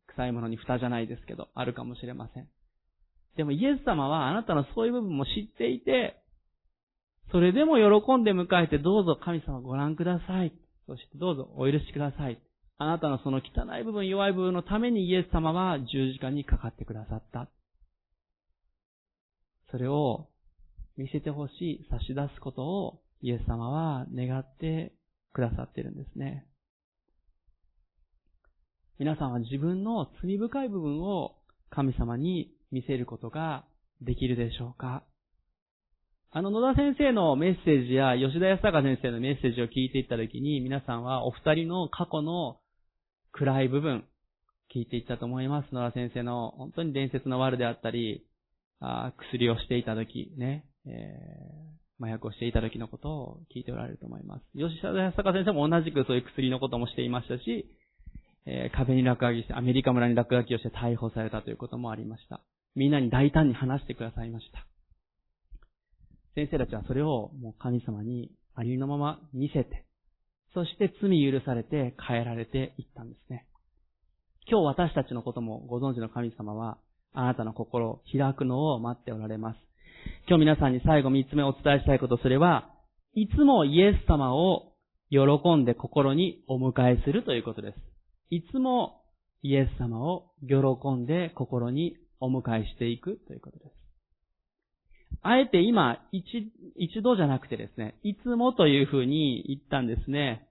[0.09, 2.48] 臭いものに蓋じゃないですけど、あるかもしれません。
[3.37, 6.20] でもイエス様はあなたのそういう部分も知っていて、
[7.33, 10.53] それでも喜んで迎えてどうぞ神様ご覧ください。
[10.87, 12.38] そしてどうぞお許しください。
[12.77, 17.48] あなたのその汚い部分、弱い部分のためにイエス様は十字架にかかってくださった。
[19.70, 20.29] それを
[20.96, 24.92] 見せてほしい、差し出すことをイエス様は願って
[25.33, 26.46] くださっているんですね。
[29.00, 31.35] 皆さんは自分の罪深い部分を
[31.68, 33.64] 神様に見せることが
[34.00, 35.02] できるでしょうか？
[36.30, 42.59] あの、野田先生のメッセージや吉田康隆先生のメッセージを聞いていったときに、皆さんはお二人の過去の
[43.33, 44.04] 暗い部分、
[44.72, 45.74] 聞いていったと思います。
[45.74, 48.24] 野田先生の本当に伝説の悪であったり、
[48.78, 54.44] あ薬をしていたとき、ね、えー、麻薬をしていた時のことを聞いておられると思います。
[54.57, 57.66] 吉田康隆先生も同じくそういう薬のこともしていましたし、
[58.46, 62.40] え、壁に落書きして、アメリカ村に落書きをして逮捕されたということもありました。
[62.74, 64.66] みんなに大胆に話してくださいました。
[66.35, 69.87] 先生たちはそれをもう神様にありのまま見せて、
[70.52, 73.46] そして罪許されて変えられていったんですね。
[74.50, 76.78] 今日私たちのこともご存知の神様は、
[77.12, 79.59] あなたの心を開くのを待っておられます。
[80.28, 82.70] 今日皆さんに最後三つ目お伝えしたいこと、それは、
[83.14, 84.72] いつもイエス様を
[85.11, 85.20] 喜
[85.57, 87.93] んで心にお迎えするということです。
[88.30, 89.02] いつも
[89.42, 90.56] イエス様を喜
[90.96, 93.72] んで心にお迎えしていくということです。
[95.22, 100.48] あえて今、一、一度じゃなくてですね、いつもというふうに言ったんですね。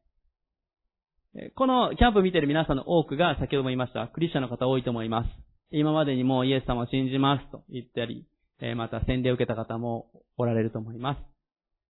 [1.55, 5.29] このキャンプ見てる皆さんの多くが先ほども言いました、クリスチャンの方多いと思います。
[5.71, 8.27] 今までにもイエス様を信じますと言ったり、
[8.75, 11.19] また洗礼を受けた方もおられると思います。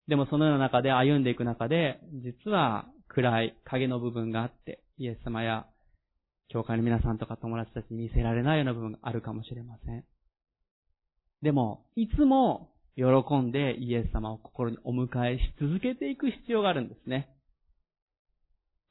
[0.08, 5.66] でもそのような中で歩んでいく中で、実は暗い影の部分があって、イエス様や
[6.48, 10.04] 教会の皆さんとか友達たちに見せられないような部分があるかもしれません。
[11.42, 13.04] でも、いつも喜
[13.38, 17.28] んでイエス様を心にお迎えし続けていく必要があるんですね。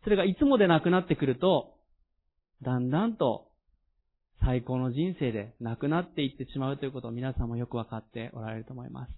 [0.03, 1.73] それがいつもでなくなってくると、
[2.61, 3.49] だんだんと
[4.41, 9.11] 最高の人生でなくなっていってしまうということを皆さんもよくわかっておられると思います。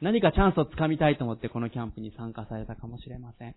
[0.00, 3.56] 何かチャンスをつかみたいと思ってこのキャンプに参加されたかもしれません。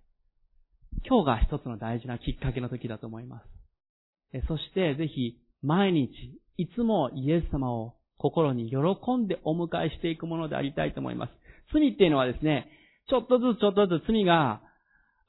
[1.07, 4.47] 今日が一つの大事なきっかけの時だと思います。
[4.47, 6.09] そしてぜひ毎日
[6.57, 8.77] いつもイエス様を心に喜
[9.17, 11.31] んでお迎えしていくものでありたいと思います。
[11.73, 12.69] 罪っていうのはですね、
[13.09, 14.61] ちょっとずつちょっとずつ罪が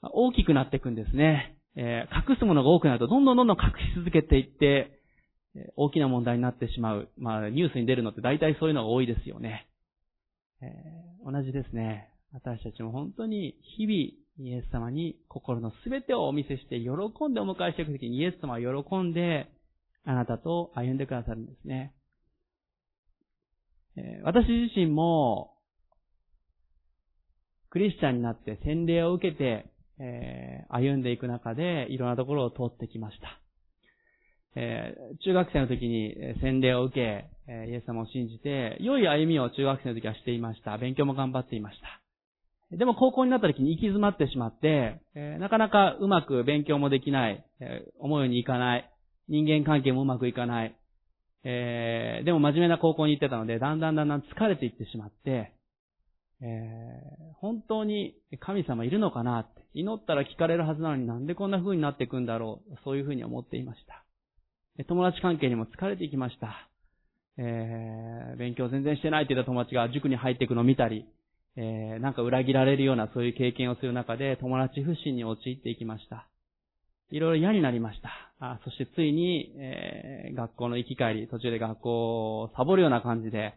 [0.02, 1.56] 大きくなっていくんですね。
[1.76, 5.00] えー、隠すものが多くなるとどんどんどんどん隠し続けていって、
[5.76, 7.08] 大きな問題になってしまう。
[7.16, 9.68] まあ、ニュースに出るのって大体そういうのが多いですよね。
[10.62, 12.08] えー、同じですね。
[12.32, 16.90] 私たちも本当に日々イエス様に心のすべてをお見せして喜
[17.28, 19.50] んでお迎えしていくときにイエス様は喜んで
[20.04, 21.92] あなたと歩んでくださるんですね。
[24.24, 25.54] 私自身も
[27.70, 29.66] クリスチャンになって洗礼を受けて、
[30.00, 33.40] え歩んでいく中でいろんなところを通ってきました。
[34.56, 37.30] え中学生の時に洗礼を受け、
[37.68, 40.76] イエス様を信じて、良い歩みを中学生の時はしていました。
[40.78, 42.09] 勉強も頑張っていました。
[42.72, 48.90] でも高校になった時に行き詰まってしまって、えー、なかなかうまく勉強もできない、えー、思うようにいかない、
[49.28, 50.76] 人間関係もうまくいかない、
[51.42, 55.52] えー、でも真面目な高校に行ってたので、だんだんだんだん疲れていってしまって、
[56.42, 64.04] えー、本当に神様いるのかなって、祈ったら聞かれるはずなのになんでこんな風になっていくんだろう、そういう風に思っていました。
[64.86, 66.68] 友達関係にも疲れていきました。
[67.36, 71.06] えー、勉強全然してないって言った友達が塾に入っていくのを見たり、
[71.56, 76.28] えー、なんか裏切られるようなそういう経験をする中で友達不信に陥っていきました。
[77.10, 78.10] いろいろ嫌になりました。
[78.38, 83.54] あそしてついに、えー、学校の行き帰り、途中で学校をサボるような感じで、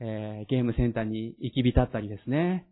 [0.00, 2.66] えー、ゲームセンターに行き浸ったりですね。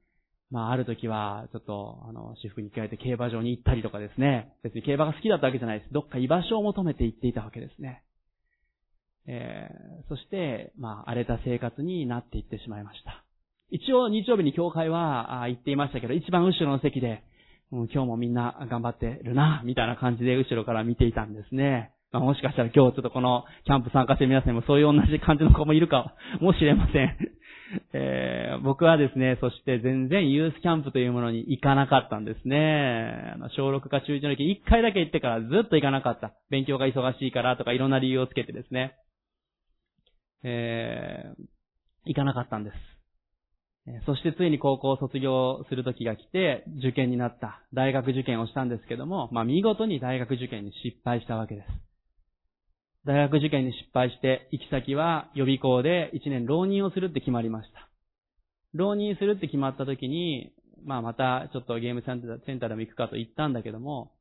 [0.50, 4.52] まあ、ある時は、ちょっと、あの、私服に着替えて競馬場に行ったりとかですね。
[4.64, 5.92] 別に競馬が好きだったわけじゃないです。
[5.92, 8.02] どっか居場所を求めて行っていたわけですね。
[9.26, 13.24] えー、そして、まあ、荒れた生活になっていってしまいました。
[13.70, 17.22] 一応、日曜日に教会は行っていましたけど、一番後ろの席で、
[17.70, 21.92] 今日もみんな頑張ってるな、みたいな感じで後ろから見ていたんですね。
[22.12, 27.16] まあ、もしかしたら今日ちょっとこのキャンプ参加してる皆さんもそういう同じ感じの子もいるかもしれません。
[27.94, 33.30] えー、僕はですね、そして全然ユースキャンプというものに行かなかったんですね。
[33.34, 36.32] あの小6か中1の時一回だけ行ってからずっと行かなかった。
[36.50, 38.96] 勉強が忙しいからとかいろんな理由をつけてですね。
[40.42, 41.44] えー、
[42.06, 42.99] 行かなかったんです。
[44.06, 47.62] そしてついに高校を卒業する時が来て、受験になった。
[47.72, 51.66] 大学受験をしたんですけども、まあ見事に大学受験に失敗したわけです。
[53.06, 57.88] 大学受験に失敗して、行き先は予備校で1年浪人をするって決まりました。
[58.74, 60.52] 浪人するって決まった時に、
[60.84, 62.20] まあまたちょっとゲームセン
[62.60, 64.12] ターでも行くかと言ったんだけども、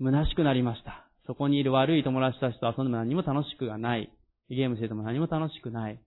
[0.00, 1.08] 虚しくなりました。
[1.26, 4.12] そこにいる悪い友達たちと遊んでも何も楽しくはない。
[4.50, 6.00] ゲームしてても何も楽しくない。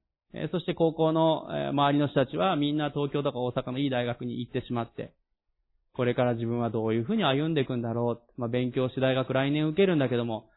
[0.52, 5.14] そして高校の周りの人たちはみんな東京とか大阪のいい大学に行ってしまって、
[5.94, 8.40] これから自分はどういうふうに歩んでいくんだろう。
[8.40, 10.50] まあ、勉強して大学来年受けるんだけども、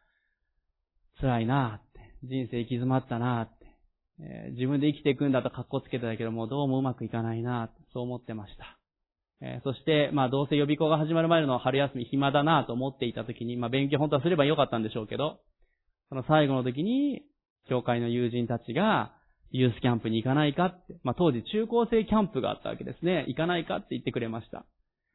[1.21, 8.79] 辛いなって、人生行き詰まったなって、自分で生きていくんだと格好つけてたけども、どうもうまくいかないなそう思ってました。
[9.65, 15.41] そして、まあ、どうせ予備校が始まる前の春休み暇だなと思っていた時に、まあ、勉強本当はすればよかったんでしょうけど、
[16.09, 17.23] その最後の時に、
[17.69, 19.13] 教会の友人たちが、
[19.57, 23.25] ユースキャンプに行かないかって、まあ当時中高生キャンプがあったわけですね。
[23.29, 24.67] 行かないかって言ってくれました。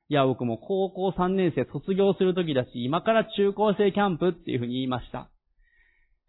[0.08, 5.30] いや、僕も高校3年生卒業する時だし、今から中高生キャンプっていうふうに言いました。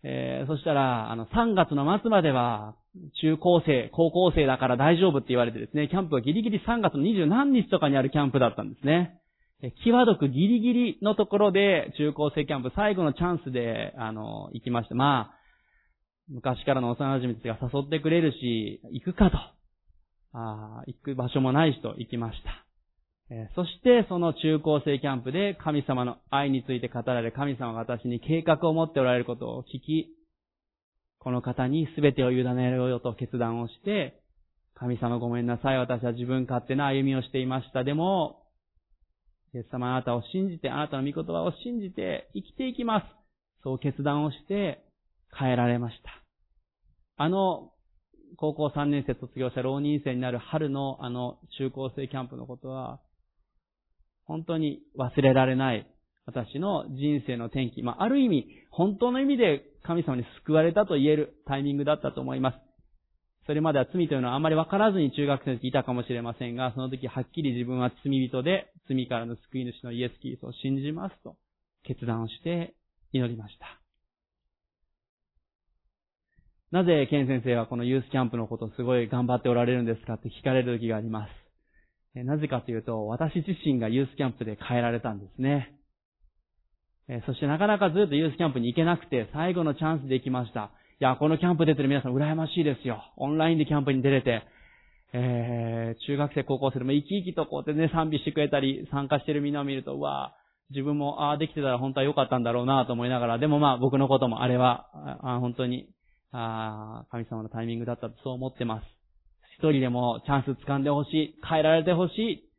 [0.03, 2.75] えー、そしたら、あの、3月の末までは、
[3.21, 9.21] 中高生、高校生だから大丈夫って言われてですね、キャンプはギリギリ3月の20何日とかにあるキャンプだったんですね。
[9.63, 14.95] え際どくギリギリのところで中高生キャンプ最後のチャンスで、あの、行きました。
[14.95, 15.40] まあ、
[16.31, 19.37] 昔からの幼馴染たちが誘ってくれるし、行くかと。
[20.33, 22.65] ああ行く場所もないしと行きました。
[23.35, 30.15] えー、そしてその中高生キャンプで神様の愛について語られ、神様が私に計画を持っておられることを聞き、
[31.19, 34.21] この方に全てを委ねるよと決断をして、
[34.75, 37.85] 神様ごめんなさい、私は自分勝手な歩みをしていました。
[37.85, 38.47] でも、
[39.53, 43.07] イエス様あなたを信じて、あなたの御言葉を信じて生きていきます。
[43.63, 44.83] そう決断をして
[45.39, 46.20] 変えられました。
[47.23, 47.71] あの、
[48.39, 52.99] 高校3年生卒業者浪人生になる春のあの中高生キャンプのことは、
[54.25, 55.87] 本当に忘れられない
[56.25, 57.83] 私の人生の転機。
[57.83, 62.57] まあ、ある意味、本当の意味で神様に救われたと言えるタイミングだったと思います。
[63.45, 71.37] それまでは罪というのはあまり分からずに中学生の時いたかもしれませんが、その時はっきり自分は罪人で、罪からの救い主のイエス・キリストを信じますと
[71.85, 72.73] 決断をして
[73.13, 73.90] 祈りました。
[76.73, 81.31] なぜ、ケン先生はこのユースキャンプのことをすごい頑張っておられるんですかって聞かれる時があります。
[82.15, 85.75] なぜかというと、私自身がユースキャンプで変えられたんですね。
[87.27, 90.71] そしてなかなかずっとユースキャンプに行けなくて、最後のチャンスで行きました。
[91.01, 93.03] いや、このキャンプ出てる皆さん羨ましいですよ。
[93.17, 94.43] オンラインでキャンプに出れて、
[95.13, 100.37] えー、中学生、高校生でも生き生きとこうやってね、賛美してくれたり、参加してるみんなを見ると、うわ
[100.71, 104.87] 自分も、ああ、できてたら本当は良かったんだろうなと思いながら、でもまあ僕のこともあれは、
[105.23, 105.89] あ本当に
[106.33, 108.85] あ神様のタイミングだったとそう思ってます。
[109.59, 112.51] 一人でもチャンス掴んでほしい、変えられてほしい。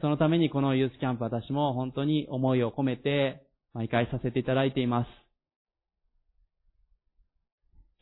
[0.00, 5.08] そのためにこのユースキャンプ私も本当に思いを込めて毎回させていただいています。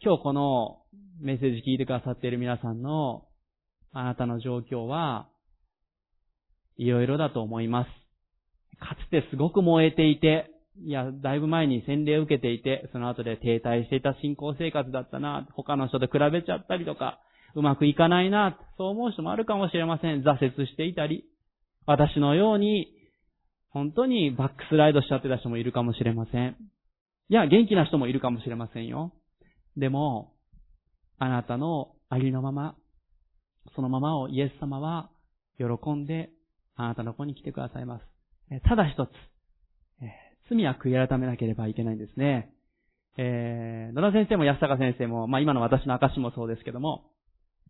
[0.01, 0.83] 今日この
[1.21, 3.25] メッセージ聞いてくださっている皆さんの
[3.93, 5.29] あなたの状況は
[6.77, 7.89] いろいろだと思います。
[8.79, 10.51] かつてすごく燃えていて、
[10.85, 17.21] いや、だいぶ前に洗礼を受けていて、その後で停滞していた信仰生活だったな、他の人と比べちゃったりとか、
[17.55, 20.23] うまくいかないな、そう思う人もあるかもしれません。
[20.23, 21.25] 挫折していたり、
[21.87, 22.93] 私のように、
[23.71, 26.57] 本当にバックスライドしちゃってた人もいるかもしれません。
[27.31, 29.13] いや、元気な人もいるかもしれませんよ。
[29.77, 30.33] でも、
[31.19, 32.77] あなたのありのまま、
[33.75, 35.11] そのままをイエス様は
[35.59, 36.31] 喜んで
[36.75, 38.05] あなたの子に来てくださいます。
[38.65, 39.11] ただ一つ、
[40.49, 42.51] 罪は悔い改めなければいけないんですね。
[43.17, 47.11] えー、野田先生も安坂先生も、まあ今の私の証もそうですけども、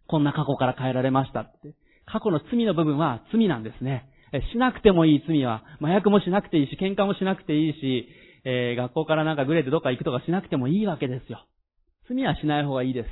[0.06, 1.74] こんな過去から変えられましたって。
[2.06, 4.08] 過去の罪の部分は罪なんですね。
[4.32, 8.08] えしなくてもいい罪は、麻薬もしなくていいし、喧嘩もしなくていいし、
[8.44, 11.46] えー、学校からなんかグレーてどっか行くとかしなくてもいいわけですよ。
[12.08, 13.08] 罪はしない方がいいです。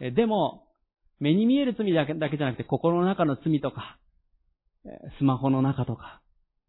[0.00, 0.64] えでも、
[1.18, 3.98] 目に見える罪だけだけじゃなくて、心の中の罪とか、
[4.84, 4.88] え
[5.18, 6.20] スマホの中とか、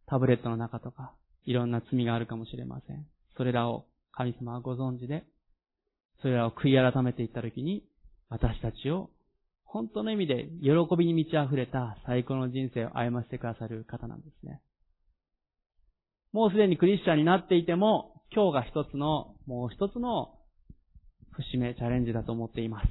[0.07, 1.13] タブレットの中とか、
[1.47, 3.07] いろんな罪があるかもしれません。
[3.37, 5.23] それらを神様はご存知で、
[6.21, 7.85] それらを悔い改めていったときに、
[8.29, 9.09] 私たちを
[9.63, 14.61] 本当の意味で喜びに満ち溢れた最高の人生を歩ませてくださる方なんですね。
[16.33, 20.35] もうすでにクリスチャンになっていても、今日が一つの、もう一つの
[21.31, 22.87] 節目、チャレンジだと思っています。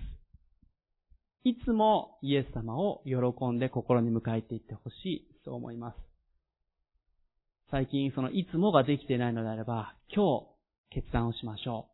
[1.45, 6.16] いつもイエス様を喜んで心に迎えていってほしい、そう思います。
[7.71, 10.41] 最近そのいつもができていないのであれば、今
[10.93, 11.87] 日決断をしましょ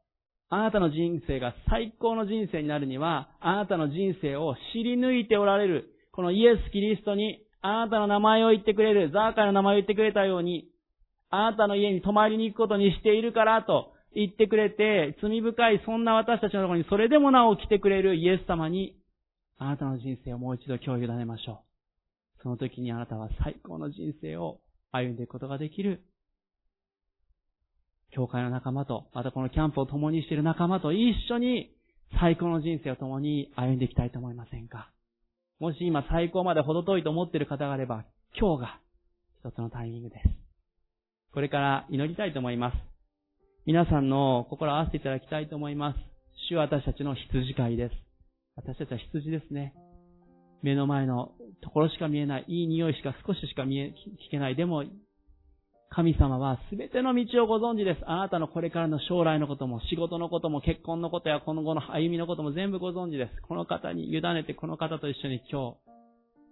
[0.51, 0.55] う。
[0.55, 10.69] あなたの人生が最高の人生になるには、あなたの人生を知り抜いておられる、このイエス・キリストに、あなたの名前を言ってくれる、ザーカイの名前を言ってくれたように、
[11.31, 18.95] あなたの家に泊まりに行くことにしているからと言ってくれて、罪深いそんな私たちのところにそれでもなお来てくれるイエス様に、
[19.57, 21.63] あなたの人生をもう一度今日委ねましょ
[22.41, 22.43] う。
[22.43, 24.59] その時にあなたは最高の人生を
[24.93, 26.05] 歩んでいくことができる。
[28.15, 31.75] 教会の仲間と、またこのキャンプを共にしている仲間と一緒に
[32.21, 34.91] 最高の人生を共に歩んでいきたいと思いませんか？
[35.59, 38.05] もし今最高まで程遠いと思っている方があれば、
[38.39, 38.81] 今日が
[39.43, 40.29] 一つのタイミングです。
[41.33, 42.77] これから祈りたいと思います。
[43.65, 45.99] 皆さんの心を合わせていただきたいと思います。
[46.51, 47.95] 主は私たちの羊飼いです。
[48.57, 49.73] 私たちは羊ですね。
[50.63, 51.33] 目の前の
[51.63, 53.95] ところしか見えない、いい匂いしか少ししか見え、
[54.29, 54.57] 聞けない。
[54.57, 54.85] でも、
[55.91, 58.01] 神様は全ての道をご存知です。
[58.07, 63.43] あなたのこれからの将来のことも、仕事のことも、結婚のことや今後の歩みのことも全部ご存知です。
[63.43, 65.77] この方に委ねて、この方と一緒に今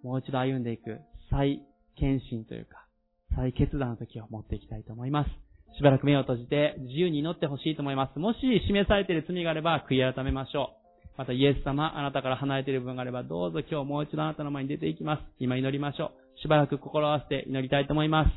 [0.02, 1.00] 日、もう一度歩んでいく、
[1.30, 1.62] 再
[1.96, 2.86] 献身というか、
[3.34, 5.30] 再決断の時を持っていきたいと思います。
[5.76, 8.18] しばらく目を閉じて自由に祈ってほしいと思います。
[8.18, 10.79] もし示されている罪があれば悔い改めましょう。
[11.20, 15.22] またイエス様、あなたから離れている部分があればどうぞ今日もう一度あなたの前に出ていきます。
[15.38, 16.40] 今祈りましょう。
[16.40, 18.30] しばらく心を合わせて祈りたいと思います。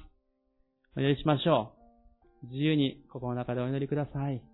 [0.98, 1.72] お祈りしましょ
[2.44, 2.48] う。
[2.48, 4.53] 自由に心の中でお祈りください。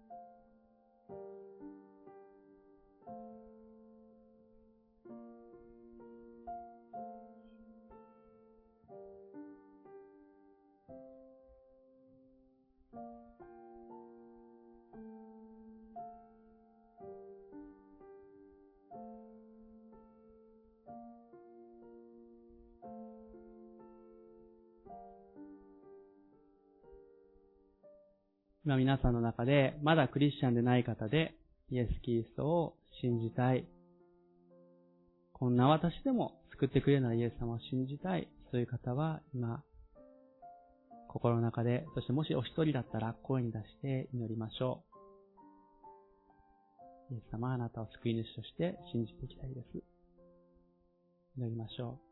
[28.66, 31.34] 今皆さんの中で、まだクリスチャンでない方で、
[31.72, 33.66] イエス・キリストを信じたい。
[35.32, 38.28] こんな私でも救ってくれるならイエス様を信じたい。
[38.52, 39.64] そういう方は今、
[41.08, 44.84] 心の中で、そしてもしお一人だったら声に出して祈りましょ
[47.12, 47.14] う。
[47.16, 49.82] イエス様あなたを救い主として信じていきたいです。
[51.38, 52.09] 祈りましょう。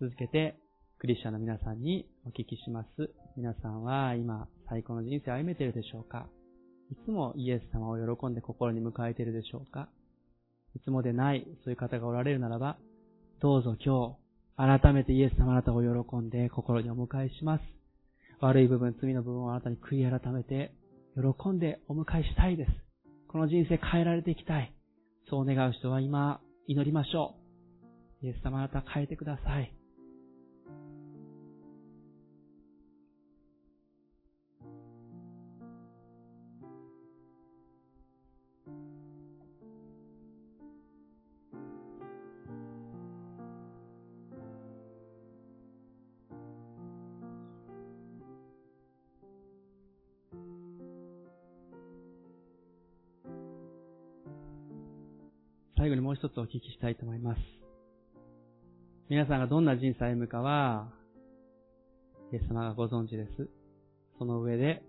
[0.00, 0.56] 続けて、
[1.00, 3.10] クリスチャンの皆さんにお聞きします。
[3.36, 6.28] 皆さんは今、最高の人生を歩めているでしょうか？
[6.92, 9.88] いつもイエス様を喜んで心に迎えているでしょうか？
[10.76, 12.78] いつもでない、そういう方がおられるならば、
[13.42, 14.16] どうぞ今
[14.56, 17.64] 日、改めてイエス様あなたを喜んで心にお迎えします。
[18.40, 20.74] 悪い部分、罪の部分をあなたに悔い改めて、
[21.16, 22.70] 喜んでお迎えしたいです。
[23.26, 24.72] この人生変えられていきたい。
[25.28, 27.34] そう願う人は今、祈りましょ
[28.22, 28.26] う。
[28.26, 29.72] イエス様あなた変えてください。
[56.08, 57.40] もう一つお聞きしたいと思います。
[59.10, 60.88] 皆さんがどんな人生を歩むかは、
[62.32, 63.50] イエス様がご存知です。
[64.18, 64.82] その上で、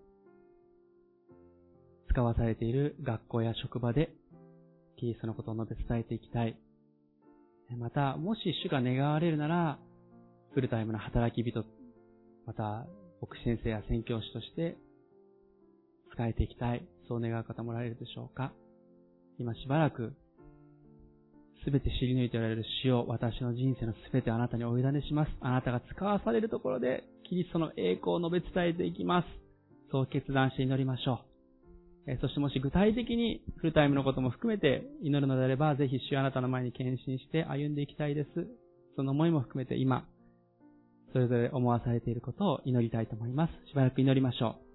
[2.09, 4.13] 使わされている学校や職場で、
[4.97, 6.57] キリストのことを述べ伝えていきたい。
[7.77, 9.77] また、もし主が願われるなら、
[10.53, 11.65] フルタイムの働き人、
[12.45, 12.87] また、
[13.19, 14.77] 牧師先生や宣教師として、
[16.13, 16.87] 使えていきたい。
[17.09, 18.53] そう願う方もおられるでしょうか
[19.37, 20.15] 今しばらく、
[21.63, 25.31] すべて知り抜いておられる主を私の人生のすべてあなたにお委ねします。
[25.41, 29.27] あなたが使わされるところで、キリストの栄光を述べ伝えていきます。
[29.91, 31.19] そう決断して祈りましょ
[32.07, 32.11] う。
[32.11, 38.29] えそしてもし具体的にフルタイムのことも含めて祈るのであれば、ぜひ主あなたの前に献身して歩んでいきたいです。
[38.95, 40.05] その思いも含めて今、
[41.13, 43.51] それぞれ思わされていることを祈りたいと思います。
[43.69, 44.68] しばらく祈りましょう。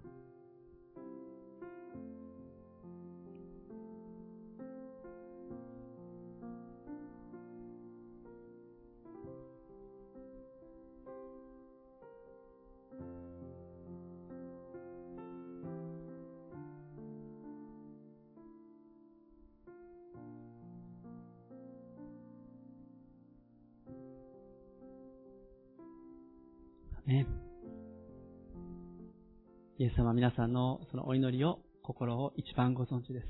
[30.05, 33.25] 様皆さんのそのお祈りを、心を一番ご存知です。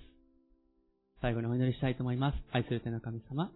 [1.22, 2.36] 最後にお祈りしたいと思います。
[2.52, 3.50] 愛する天の神様。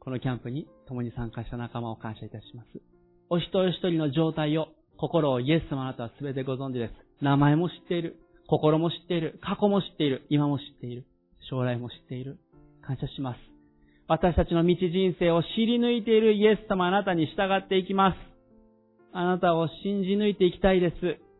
[0.00, 2.68] このキャンプに共に参加した仲間を感謝いたします。
[3.30, 7.24] お一人一人の状態を、心をイエス様あなたは全てご存知です。
[7.24, 8.16] 名前も知っている。
[8.48, 9.40] 心も知っている。
[9.42, 10.26] 過去も知っている。
[10.28, 11.06] 今も知っている。
[11.48, 12.38] 将来も知っている。
[12.82, 13.38] 感謝します。
[14.08, 18.16] 私たちの道人生を知り抜いているイエス様あなたに従っていきます。
[19.14, 21.31] あなたを信じ抜いていきたいです。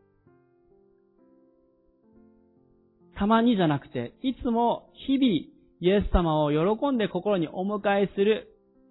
[3.22, 5.24] たまにじゃなくて、いつも日々
[5.78, 8.48] イエス様を喜んで心にお迎えする。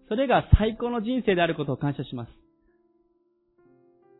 [0.08, 2.30] それが最高の人生であることを感謝します。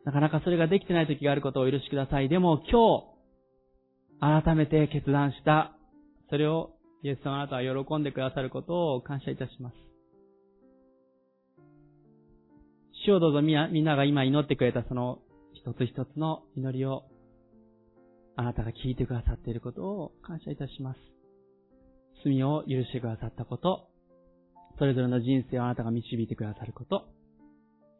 [0.04, 2.28] なかなかそれができてない時があることをお許しください。
[2.28, 3.00] でも今
[4.20, 5.78] 日、改めて決断した、
[6.28, 9.76] それをイエス様あなたは喜んでくださることを感謝いたします。
[13.06, 15.20] 主をどうぞみんなが今祈ってくれたその
[15.54, 17.04] 一つ一つの祈りを
[18.36, 20.98] あなたが聞いてくださっていることを感謝いたします。
[22.24, 23.88] 罪を許してくださったこと、
[24.78, 27.06] それぞれの人生をあなたが導いてくださること、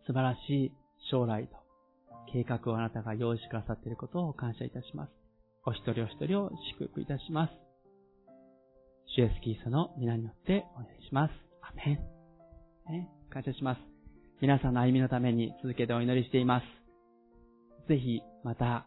[0.06, 0.72] 素晴らしい
[1.10, 1.56] 将来と
[2.32, 5.12] 計画をあなたが用意してくださっていることを感謝いたします。
[5.64, 7.52] お一人お一人を祝福いたします。
[9.14, 11.32] 主イエスキリストの皆によってお願いします。
[11.60, 11.98] アメン。
[12.90, 13.80] ね、感謝します。
[14.40, 17.88] 皆さんの歩みのために続けてお祈りしています。
[17.88, 18.86] ぜひ、また、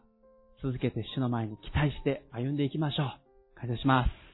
[0.62, 3.60] 続けて主の前に期待して歩んでいきましょう。
[3.60, 4.25] 感謝します。